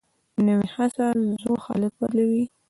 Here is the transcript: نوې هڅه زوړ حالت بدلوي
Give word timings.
نوې 0.47 0.67
هڅه 0.75 1.05
زوړ 1.41 1.57
حالت 1.65 1.93
بدلوي 1.99 2.43